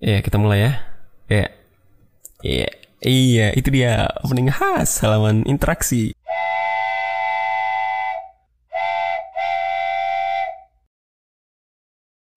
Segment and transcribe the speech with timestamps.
[0.00, 0.72] Ya, kita mulai ya.
[1.28, 1.46] Ya.
[2.40, 2.72] Iya.
[3.04, 6.16] Iya, itu dia opening khas halaman interaksi.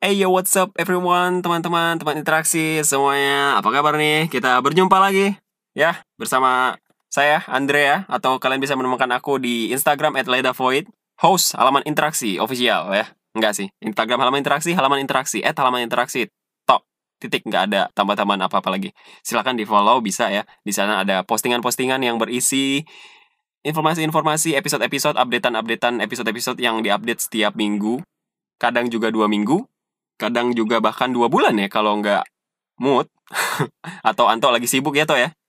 [0.03, 3.55] Hey yo, what's up everyone, teman-teman, teman interaksi semuanya.
[3.55, 4.27] Apa kabar nih?
[4.27, 5.31] Kita berjumpa lagi
[5.71, 6.75] ya bersama
[7.07, 10.91] saya Andrea atau kalian bisa menemukan aku di Instagram @ledavoid,
[11.23, 13.07] host halaman interaksi official ya.
[13.31, 16.27] Enggak sih, Instagram halaman interaksi, halaman interaksi, at halaman interaksi.
[17.23, 18.91] Titik nggak ada tambah-tambahan apa-apa lagi.
[19.23, 20.43] Silakan di follow bisa ya.
[20.59, 22.83] Di sana ada postingan-postingan yang berisi
[23.63, 28.03] informasi-informasi, episode-episode, updatean-updatean episode-episode yang diupdate setiap minggu.
[28.59, 29.63] Kadang juga dua minggu,
[30.19, 32.27] kadang juga bahkan dua bulan ya kalau nggak
[32.83, 33.07] mood
[34.09, 35.31] atau Anto lagi sibuk ya toh ya.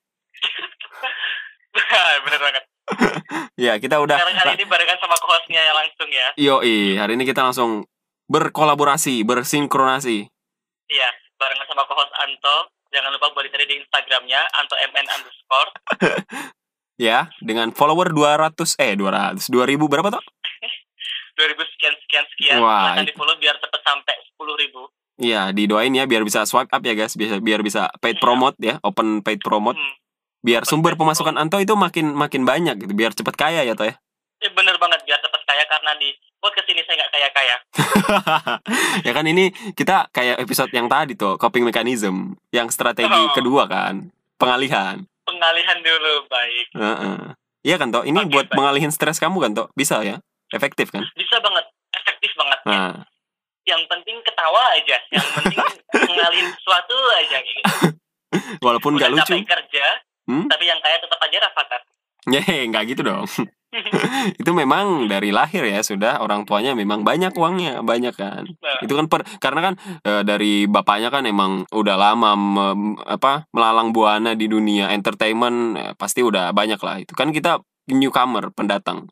[2.24, 2.64] Bener banget.
[3.54, 4.18] Ya kita udah.
[4.18, 6.26] Sekarang kali ini barengan sama co-hostnya yang langsung ya.
[6.34, 7.86] Yoi, hari ini kita langsung
[8.26, 10.26] berkolaborasi, bersinkronasi.
[10.90, 12.56] Iya, barengan sama co-host Anto.
[12.88, 15.70] Jangan lupa buat dicari di Instagramnya Anto MN underscore.
[16.94, 19.50] Ya, dengan follower 200 eh 200 2000
[19.90, 20.22] berapa toh?
[21.42, 22.58] 2000 sekian sekian sekian.
[22.62, 24.86] Wah, Silahkan di follow biar cepet sampai 10 ribu.
[25.18, 28.22] Iya, didoain ya biar bisa swipe up ya guys, biar biar bisa paid Iya.
[28.22, 29.74] promote ya, open paid promote.
[29.74, 29.94] Hmm.
[30.46, 33.90] Biar Open sumber pemasukan Anto itu makin makin banyak gitu, biar cepet kaya ya toh
[33.90, 33.98] ya.
[34.38, 37.56] Eh, bener banget biar cepet kaya karena di podcast ini saya nggak kaya kaya.
[39.06, 43.30] ya kan ini kita kayak episode yang tadi tuh, coping mechanism, yang strategi Oh.
[43.30, 45.06] kedua kan, pengalihan.
[45.22, 46.66] Pengalihan dulu baik.
[46.74, 47.18] Heeh.
[47.62, 48.58] Iya kan toh, ini Oke, buat baik.
[48.58, 50.18] mengalihin stres kamu kan toh, bisa ya,
[50.50, 51.06] efektif kan?
[51.14, 52.58] Bisa banget, efektif banget.
[52.60, 52.68] ya.
[52.68, 52.94] Nah,
[53.64, 54.98] Yang penting ketawa aja.
[55.08, 55.58] Yang penting
[56.12, 57.62] ngalihin sesuatu aja gitu.
[58.60, 59.86] walaupun nggak lucu, kerja,
[60.24, 60.44] Hmm?
[60.44, 61.80] tapi yang kaya tetap aja rafathar.
[62.26, 63.24] Yeay, nggak gitu dong.
[64.40, 68.46] itu memang dari lahir ya sudah orang tuanya memang banyak uangnya, banyak kan.
[68.46, 73.46] Nah, Itu kan per, karena kan eh, dari bapaknya kan emang udah lama mem- apa
[73.50, 76.96] melalang buana di dunia entertainment eh, pasti udah banyak lah.
[77.02, 79.10] Itu kan kita newcomer, pendatang.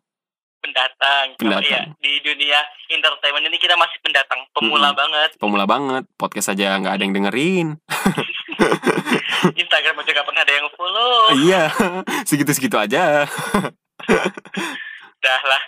[0.63, 1.35] pendatang.
[1.43, 1.67] Pendatang.
[1.67, 5.01] Iya, di dunia entertainment ini kita masih pendatang, pemula Mm-mm.
[5.03, 5.31] banget.
[5.35, 7.67] Pemula banget, podcast aja nggak ada yang dengerin.
[9.59, 11.35] Instagram aja gak pernah ada yang follow.
[11.35, 11.63] iya,
[12.31, 13.27] segitu-segitu aja.
[15.23, 15.63] Dah lah.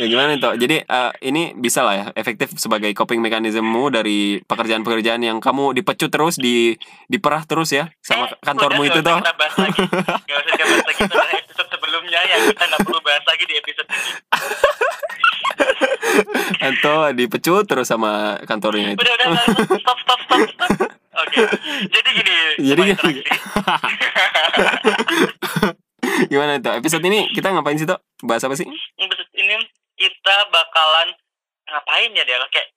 [0.00, 5.20] ya gimana toh jadi eh, ini bisa lah ya efektif sebagai coping mekanismemu dari pekerjaan-pekerjaan
[5.20, 6.72] yang kamu dipecut terus di
[7.06, 9.82] diperah terus ya sama Eh, kantormu itu nggak toh usah Kita bahas lagi.
[10.28, 11.02] Gak usah kita bahas lagi
[11.36, 14.12] episode sebelumnya yang kita gak perlu bahas lagi di episode ini.
[16.60, 19.44] atau dipecut terus sama kantornya itu Udah, udah, udah.
[19.80, 20.70] Stop, stop, stop, stop.
[21.20, 21.42] Oke.
[21.90, 22.36] Jadi gini.
[22.64, 23.20] Jadi gini.
[26.30, 26.78] Gimana tuh?
[26.78, 28.64] Episode ini kita ngapain sih toh bahas apa sih?
[28.96, 29.58] Episode ini
[29.98, 31.10] kita bakalan
[31.66, 32.68] ngapain ya dia kayak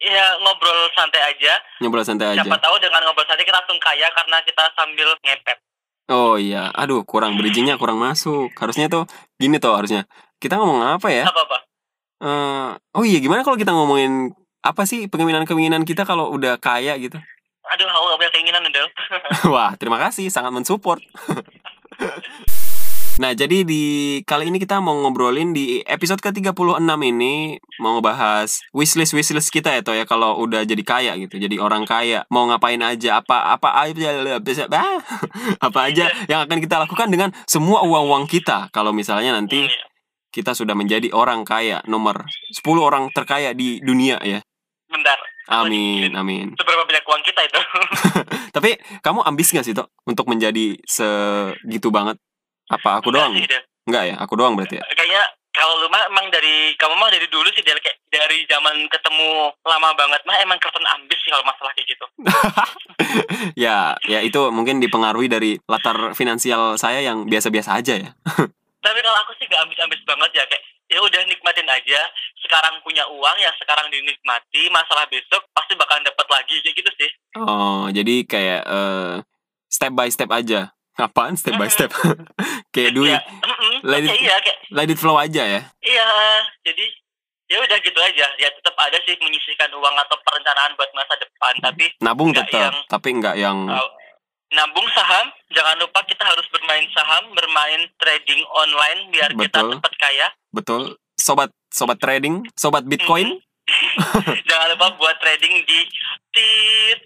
[0.00, 1.52] ya ngobrol santai aja.
[1.84, 2.40] Ngobrol santai aja.
[2.40, 5.58] siapa tahu dengan ngobrol santai kita langsung kaya karena kita sambil ngepet.
[6.08, 6.72] Oh iya.
[6.72, 8.50] Aduh kurang bridgingnya kurang masuk.
[8.56, 9.04] Harusnya tuh
[9.36, 10.08] gini tuh harusnya.
[10.40, 11.28] Kita ngomong apa ya?
[11.28, 11.58] Apa apa?
[12.22, 17.18] Eh, oh iya gimana kalau kita ngomongin apa sih keinginan-keinginan kita kalau udah kaya gitu?
[17.62, 18.86] Aduh aku gak punya keinginan Del.
[19.54, 21.02] Wah, terima kasih, sangat mensupport.
[23.20, 23.82] nah, jadi di
[24.24, 29.80] kali ini kita mau ngobrolin di episode ke-36 ini mau ngebahas wishlist wishlist kita ya
[29.84, 33.68] toh ya kalau udah jadi kaya gitu, jadi orang kaya, mau ngapain aja, apa apa
[33.84, 34.64] aja bisa
[35.66, 39.84] apa aja yang akan kita lakukan dengan semua uang-uang kita kalau misalnya nanti Iya.
[40.32, 42.24] kita sudah menjadi orang kaya nomor
[42.56, 44.40] 10 orang terkaya di dunia ya.
[44.88, 45.18] bentar
[45.50, 46.54] Amin, amin.
[46.54, 47.60] seberapa banyak uang kita itu
[48.56, 52.20] Tapi kamu ambis gak sih Tok untuk menjadi segitu banget?
[52.70, 53.32] Apa aku doang?
[53.34, 53.62] Enggak sih, Del.
[53.82, 54.84] Enggak ya, aku doang berarti ya.
[54.94, 59.52] kayaknya kalau lu mah emang dari kamu mah dari dulu sih kayak dari zaman ketemu
[59.68, 62.06] lama banget mah emang kelihatan ambis sih kalau masalah kayak gitu
[63.68, 68.10] ya, ya itu mungkin dipengaruhi dari latar finansial saya yang biasa-biasa aja ya.
[68.84, 72.00] tapi kalau aku sih gak ambis-ambis banget ya kayak ya udah nikmatin aja
[72.44, 77.10] sekarang punya uang ya sekarang dinikmati masalah besok pasti bakalan dapat lagi kayak gitu sih
[77.32, 79.14] Oh, jadi kayak eh,
[79.72, 80.68] step by step aja.
[80.94, 81.88] Apaan step by step?
[82.74, 85.60] kayak do ya, it, mm-mm, Let it- iya kayak let it flow aja ya.
[85.80, 86.08] iya
[86.62, 86.84] jadi
[87.48, 91.54] ya udah gitu aja ya tetap ada sih menyisihkan uang atau perencanaan buat masa depan
[91.60, 93.88] tapi Nabung tetap, yang- tapi enggak yang uh,
[94.52, 99.70] nabung saham jangan lupa kita harus bermain saham bermain trading online biar kita Betul.
[99.76, 100.82] cepat kaya betul.
[101.12, 103.36] Sobat sobat trading, sobat Bitcoin.
[104.48, 105.78] jangan lupa buat trading di
[106.32, 106.98] tit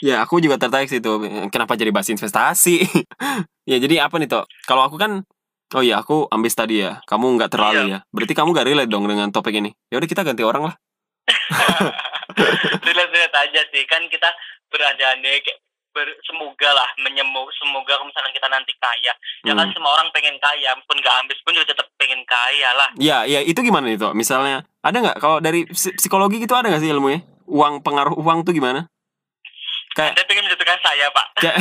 [0.00, 1.12] Ya, aku juga tertarik sih itu.
[1.52, 2.84] Kenapa jadi bahas investasi?
[3.70, 4.44] ya, jadi apa nih, Tok?
[4.64, 5.24] Kalau aku kan
[5.70, 6.98] Oh iya, aku ambis tadi ya.
[7.06, 7.98] Kamu nggak terlalu ya.
[8.10, 9.70] Berarti kamu gak relate dong dengan topik ini.
[9.86, 10.74] Ya udah kita ganti orang lah.
[12.90, 14.26] Lihat-lihat aja sih kan kita
[14.66, 15.62] berandai kayak
[15.94, 19.14] ber, semoga lah menyembuh semoga kalau misalkan kita nanti kaya
[19.46, 19.74] ya kan Hmm.
[19.74, 23.38] semua orang pengen kaya pun gak ambis pun juga tetap pengen kaya lah Ya, ya
[23.42, 24.06] itu gimana itu?
[24.10, 27.22] Misalnya ada nggak kalau dari psi- psikologi gitu ada nggak sih ilmunya?
[27.46, 28.89] Uang pengaruh uang tuh gimana?
[29.90, 31.26] Kayak anda pengen menjatuhkan saya pak?
[31.42, 31.56] Kayak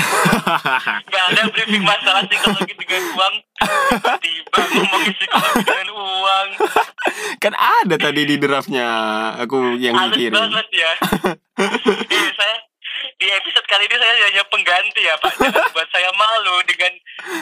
[1.09, 3.35] Gak ada briefing masalah psikologi dengan uang.
[4.21, 6.47] Tiba ngomongin psikologi dengan uang.
[7.43, 8.85] Kan ada tadi di draftnya
[9.41, 10.37] aku yang Halus mikirin.
[10.37, 10.91] banget ya.
[12.05, 12.55] Eh, saya
[13.17, 15.33] di episode kali ini saya hanya pengganti ya Pak.
[15.33, 16.93] Jangan buat saya malu dengan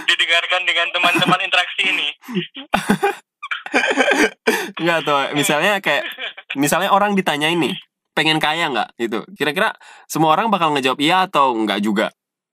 [0.08, 2.16] didengarkan dengan teman-teman interaksi ini.
[4.80, 6.08] Enggak tuh, misalnya kayak
[6.56, 7.76] misalnya orang ditanya ini
[8.18, 9.22] pengen kaya nggak gitu.
[9.38, 9.78] Kira-kira
[10.10, 12.10] semua orang bakal ngejawab iya atau enggak juga?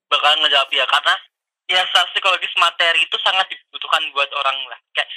[0.07, 1.15] Bakal ngejawab ya Karena
[1.65, 5.09] ya secara psikologis materi itu sangat dibutuhkan buat orang lah Kayak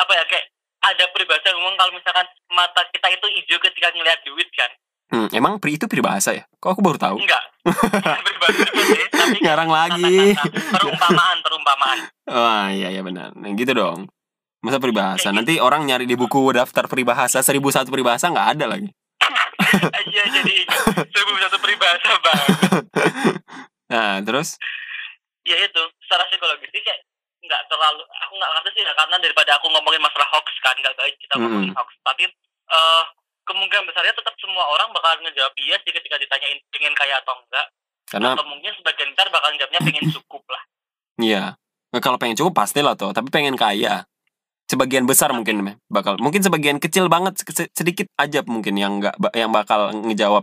[0.00, 0.44] apa ya kayak
[0.82, 4.72] ada peribahasa ngomong kalau misalkan mata kita itu hijau ketika ngelihat duit kan
[5.06, 6.42] Hmm, emang pri itu peribahasa ya?
[6.58, 7.16] Kok aku baru tahu?
[7.22, 7.44] enggak
[8.26, 8.64] peribahasa
[9.12, 10.34] tapi Ngarang lagi.
[10.74, 13.30] perumpamaan perumpamaan Wah, iya iya benar.
[13.38, 14.10] Nah, gitu dong.
[14.66, 15.30] Masa peribahasa?
[15.30, 18.90] Nanti orang nyari di buku daftar peribahasa seribu satu peribahasa nggak ada lagi.
[20.12, 20.54] Iya jadi
[21.10, 22.42] seribu satu peribahasa bang.
[23.86, 24.58] Nah, terus
[25.46, 27.06] Ya itu secara psikologis sih kayak
[27.46, 31.14] nggak terlalu aku nggak ngerti sih karena daripada aku ngomongin masalah hoax kan nggak baik
[31.22, 31.78] kita ngomongin Mm-mm.
[31.78, 32.26] hoax tapi
[32.66, 33.04] eh
[33.46, 37.66] kemungkinan besarnya tetap semua orang bakal ngejawab iya sih ketika ditanyain pengen kaya atau enggak
[38.10, 40.62] karena atau mungkin sebagian besar bakal jawabnya pengen cukup lah
[41.16, 41.56] Iya.
[41.92, 44.04] Nah, kalau pengen cukup pasti lah tuh, tapi pengen kaya.
[44.66, 49.50] Sebagian besar mungkin bakal mungkin sebagian kecil banget se- sedikit aja mungkin yang enggak yang
[49.50, 50.42] bakal ngejawab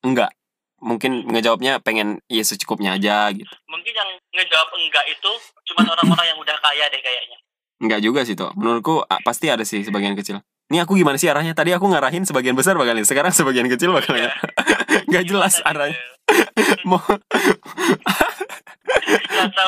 [0.00, 0.30] enggak.
[0.78, 3.48] Mungkin ngejawabnya pengen ya secukupnya aja gitu.
[3.66, 5.30] mungkin yang ngejawab enggak itu
[5.66, 7.38] cuma orang-orang yang udah kaya deh kayaknya
[7.82, 8.52] Enggak juga sih tuh.
[8.54, 10.38] Menurutku pasti ada sih sebagian kecil.
[10.70, 11.52] Ini aku gimana sih arahnya?
[11.52, 13.04] Tadi aku ngarahin sebagian besar bakal ini.
[13.04, 14.30] Sekarang sebagian kecil bakal Iya.
[14.32, 15.02] ya.
[15.10, 15.98] Enggak jelas Gimana arahnya.
[15.98, 16.84] gitu?
[16.88, 17.00] Mau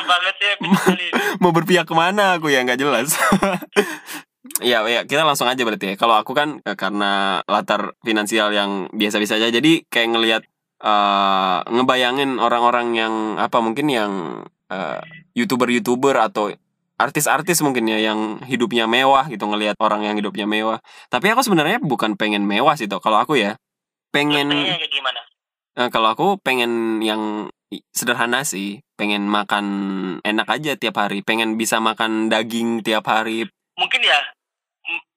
[0.07, 1.07] banget sih ini.
[1.41, 3.15] Mau berpihak ke mana aku ya nggak jelas.
[4.63, 5.95] Iya, ya kita langsung aja berarti ya.
[6.01, 10.43] Kalau aku kan eh, karena latar finansial yang biasa-biasa aja, jadi kayak ngelihat
[10.77, 14.13] eh ngebayangin orang-orang yang apa mungkin yang
[14.71, 15.03] eh,
[15.37, 16.55] youtuber-youtuber atau
[16.97, 20.79] artis-artis mungkin ya yang hidupnya mewah gitu ngelihat orang yang hidupnya mewah.
[21.13, 23.03] Tapi aku sebenarnya bukan pengen mewah sih tuh.
[23.03, 23.61] Kalau aku ya
[24.15, 25.21] pengen Pengennya kayak gimana
[25.77, 27.53] Nah, kalau aku pengen yang
[27.93, 29.67] sederhana sih, pengen makan
[30.25, 33.45] enak aja tiap hari, pengen bisa makan daging tiap hari.
[33.77, 34.17] mungkin ya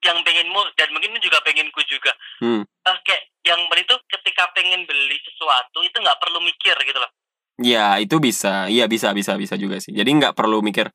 [0.04, 2.12] yang pengenmu dan mungkin juga penginku juga
[2.44, 2.60] Hmm.
[2.60, 7.08] Eh, kayak yang beli tuh ketika pengen beli sesuatu itu nggak perlu mikir gitu loh
[7.56, 8.72] Ya, itu bisa.
[8.72, 9.92] Iya, bisa, bisa, bisa juga sih.
[9.92, 10.88] Jadi nggak perlu mikir,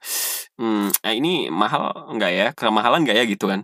[0.57, 2.47] hmm, eh, ini mahal nggak ya?
[2.57, 3.61] Kemahalan nggak ya gitu kan?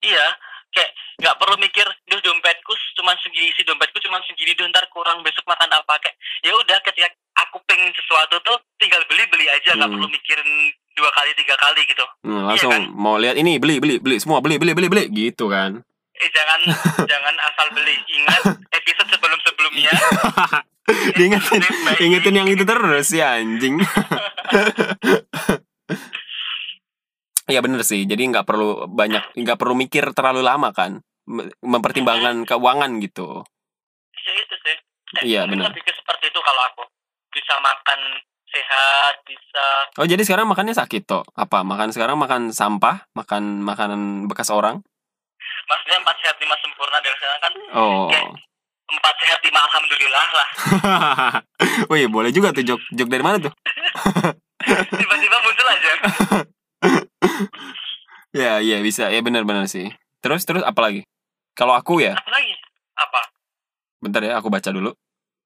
[0.00, 0.24] iya
[0.72, 5.18] kayak nggak perlu mikir duh dompetku cuma segini isi dompetku cuma segini duh ntar kurang
[5.20, 9.74] besok makan apa kayak ya udah ketika aku pengen sesuatu tuh tinggal beli beli aja
[9.74, 9.98] nggak Hmm.
[9.98, 10.50] perlu mikirin
[10.94, 12.82] dua kali tiga kali gitu Hmm, langsung kan?
[12.88, 15.82] mau lihat ini beli, beli, beli semua beli, beli, beli, beli gitu kan?
[16.14, 16.60] eh jangan
[17.10, 18.42] jangan asal beli ingat
[18.72, 19.90] episode sebelum sebelumnya
[21.10, 21.60] Diingetin,
[22.00, 23.76] ingetin yang itu terus ya anjing.
[27.44, 28.02] Iya bener sih.
[28.02, 31.04] Jadi nggak perlu banyak, nggak perlu mikir terlalu lama kan,
[31.60, 33.44] mempertimbangkan keuangan gitu.
[34.16, 34.76] ya itu sih
[35.24, 35.72] Iya, benar.
[35.72, 36.82] lebih ke seperti itu kalau aku
[37.30, 37.98] bisa makan
[38.44, 39.64] sehat bisa
[39.96, 41.24] Oh jadi sekarang makannya sakit toh?
[41.32, 41.60] Apa?
[41.60, 44.80] Makan sekarang makan sampah, makan makanan bekas orang?
[45.68, 48.08] maksudnya empat sehat lima sempurna dari sana kan Oh.
[48.08, 48.26] Kayak
[48.88, 50.48] empat sehat lima alhamdulillah lah
[51.92, 53.52] Wih boleh juga tuh jok jok dari mana tuh?
[54.96, 55.90] tiba-tiba muncul aja
[58.36, 59.92] Ya iya bisa ya benar-benar sih.
[60.20, 61.00] Terus terus apa lagi?
[61.58, 62.54] Kalau aku ya, apa lagi.
[62.94, 63.20] Apa?
[63.98, 64.94] Bentar ya aku baca dulu.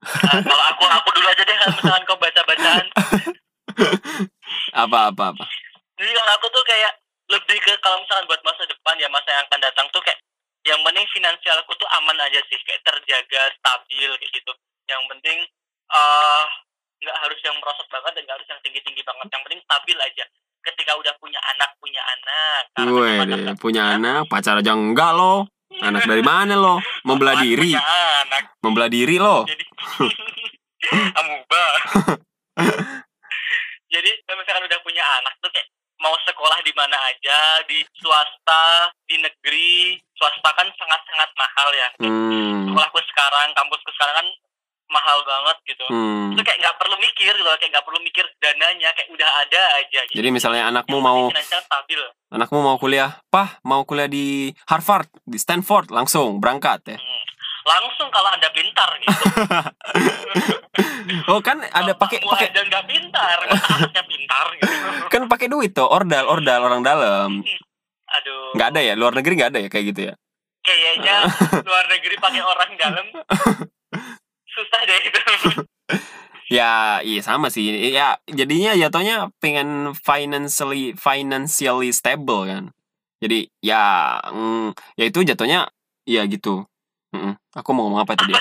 [0.04, 2.86] Nah, kalau aku aku dulu aja deh kalau misalkan kau baca bacaan
[4.82, 5.44] Apa apa apa?
[5.94, 6.92] jadi kalau aku tuh kayak
[7.30, 10.18] lebih ke kalau misalkan buat masa depan ya masa yang akan datang tuh kayak
[10.66, 14.52] yang penting finansialku tuh aman aja sih kayak terjaga stabil kayak gitu.
[14.90, 15.38] Yang penting
[15.94, 16.44] eh
[17.02, 19.26] nggak harus yang merosot banget dan nggak harus yang tinggi tinggi banget.
[19.30, 20.24] Yang penting stabil aja.
[20.66, 22.62] Ketika udah punya anak punya anak.
[22.74, 25.46] Anak punya anak, pacar aja enggak lo.
[25.80, 26.76] Anak dari mana lo?
[27.02, 29.48] Membelah diri, anak membelah diri lo.
[29.48, 29.64] jadi
[31.18, 31.64] amuba
[33.92, 35.68] jadi kalau misalkan udah punya anak tuh kayak
[36.02, 41.88] mau sekolah di mana aja di swasta di negeri swasta kan sangat sangat mahal ya
[42.02, 42.66] Hmm.
[42.66, 44.28] sekolahku sekarang kampusku sekarang kan
[44.92, 45.84] mahal banget gitu.
[45.88, 46.30] Hmm.
[46.36, 50.00] itu kayak nggak perlu mikir gitu kayak nggak perlu mikir dananya kayak udah ada aja
[50.06, 50.16] gitu.
[50.20, 52.00] Jadi misalnya anakmu Yang mau stabil.
[52.30, 56.98] anakmu mau kuliah, pah mau kuliah di Harvard, di Stanford langsung berangkat ya.
[57.00, 57.20] Hmm.
[57.62, 59.22] langsung kalau anda pintar gitu.
[61.28, 64.74] Oh kan ada pakai pakai aja nggak pintar anaknya pintar gitu.
[65.12, 67.44] Kan pakai duit tuh ordal ordal orang dalam.
[68.08, 68.56] Aduh.
[68.56, 68.94] Nggak ada ya?
[68.96, 70.14] Luar negeri nggak ada ya kayak gitu ya?
[70.62, 71.16] Kayaknya
[71.68, 73.06] luar negeri pakai orang dalam
[74.52, 75.20] susah deh gitu
[76.56, 77.64] ya iya sama sih.
[77.92, 82.64] Ya jadinya jatuhnya pengen financially financially stable kan.
[83.22, 85.72] Jadi ya mm, ya itu jatuhnya
[86.04, 86.68] ya gitu.
[87.12, 87.36] Mm-mm.
[87.52, 88.32] aku mau ngomong apa tadi?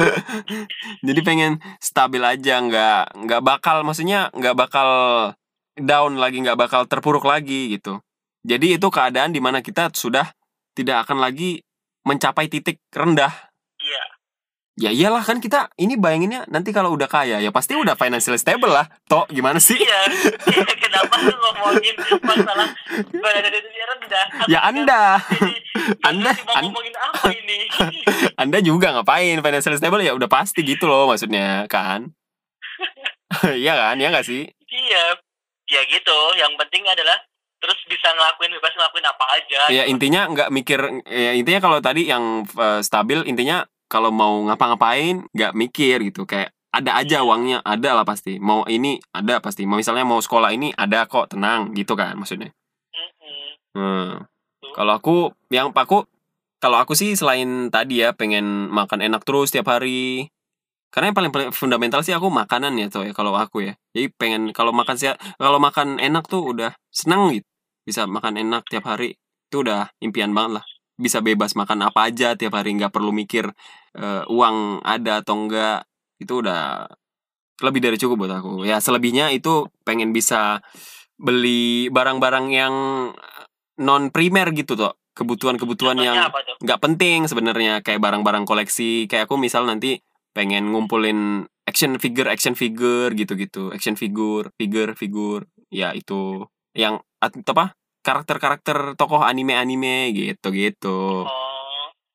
[1.06, 4.88] Jadi pengen stabil aja nggak nggak bakal maksudnya nggak bakal
[5.80, 8.04] down lagi nggak bakal terpuruk lagi gitu.
[8.44, 10.28] Jadi itu keadaan di mana kita sudah
[10.76, 11.60] tidak akan lagi
[12.04, 13.49] mencapai titik rendah
[14.78, 18.70] ya iyalah kan kita ini bayanginnya nanti kalau udah kaya ya pasti udah financially stable
[18.70, 18.86] lah.
[19.06, 19.74] Toh gimana sih?
[19.74, 20.00] Iya.
[20.82, 22.68] Kenapa lu ngomongin masalah
[23.12, 24.26] badan diri rendah?
[24.46, 25.18] Ya anda.
[25.26, 25.54] Jadi
[26.08, 27.56] Anda- Anda- ngomongin apa ini?
[28.36, 30.00] Anda juga ngapain financially stable?
[30.00, 32.12] Ya udah pasti gitu loh maksudnya kan?
[33.46, 33.96] Iya kan?
[33.96, 34.48] Ya nggak sih?
[34.66, 35.04] Iya.
[35.66, 36.18] Ya gitu.
[36.34, 37.18] Yang penting adalah
[37.60, 39.92] terus bisa ngelakuin bebas ngelakuin apa aja ya gitu.
[39.92, 45.52] intinya nggak mikir ya intinya kalau tadi yang eh, stabil intinya kalau mau ngapa-ngapain nggak
[45.58, 46.22] mikir gitu.
[46.22, 48.38] Kayak ada aja uangnya ada lah pasti.
[48.38, 49.66] Mau ini ada pasti.
[49.66, 52.54] Mau misalnya mau sekolah ini ada kok tenang gitu kan maksudnya.
[53.70, 54.26] Hmm.
[54.74, 56.02] kalau aku yang aku
[56.58, 60.30] kalau aku sih selain tadi ya pengen makan enak terus tiap hari.
[60.90, 63.74] Karena yang paling, paling fundamental sih aku makanan ya tuh ya kalau aku ya.
[63.94, 67.46] Jadi pengen kalau makan siap kalau makan enak tuh udah seneng gitu.
[67.86, 69.18] Bisa makan enak tiap hari.
[69.50, 70.66] Itu udah impian banget lah
[71.00, 73.48] bisa bebas makan apa aja tiap hari nggak perlu mikir
[73.96, 75.88] eh, uang ada atau enggak
[76.20, 76.84] itu udah
[77.64, 78.64] lebih dari cukup buat aku.
[78.68, 80.64] Ya selebihnya itu pengen bisa
[81.20, 82.74] beli barang-barang yang
[83.80, 86.16] non primer gitu tuh kebutuhan-kebutuhan yang
[86.64, 89.08] nggak penting sebenarnya kayak barang-barang koleksi.
[89.08, 90.00] Kayak aku misal nanti
[90.32, 93.72] pengen ngumpulin action figure action figure gitu-gitu.
[93.72, 96.48] Action figure figure figur ya itu.
[96.72, 101.24] Yang at- apa karakter-karakter tokoh anime-anime gitu-gitu.
[101.24, 101.50] Oh.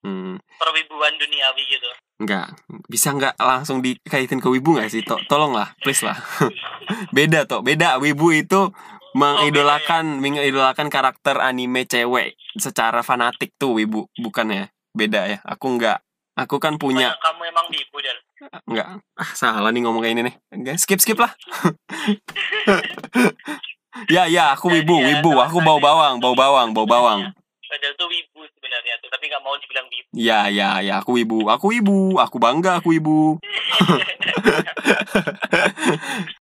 [0.05, 1.89] Hmm, perwibuan duniawi gitu.
[2.21, 2.47] Nggak.
[2.85, 5.01] Bisa nggak langsung dikaitin ke wibu nggak sih?
[5.01, 6.21] To tolonglah please lah.
[7.15, 7.65] Beda toh.
[7.65, 7.97] Beda.
[7.97, 8.69] Wibu itu
[9.17, 14.05] mengidolakan mengidolakan karakter anime cewek secara fanatik tuh wibu.
[14.13, 14.69] Bukan ya?
[14.93, 15.41] Beda ya?
[15.41, 16.05] Aku nggak.
[16.35, 18.17] Aku kan punya Mana kamu emang wibu dan
[18.69, 18.87] nggak.
[19.17, 20.35] Ah salah nih ngomong kayak ini nih.
[20.53, 21.33] Nggak, skip skip lah
[24.11, 27.31] ya ya aku wibu Jadi ya, wibu aku bau bawang bau bawang bau bawang.
[27.65, 30.09] padahal tuh wibu sebenarnya tuh tapi nggak mau dibilang wibu.
[30.15, 32.19] Ya ya ya aku wibu aku wibu.
[32.21, 33.39] Aku bangga aku wibu